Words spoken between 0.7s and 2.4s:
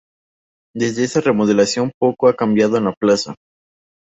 Desde esa remodelación poco ha